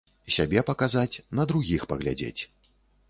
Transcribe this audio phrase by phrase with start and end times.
[0.35, 2.41] Сябе паказаць, на другіх паглядзець.